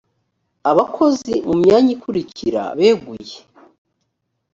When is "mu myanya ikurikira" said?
1.47-2.61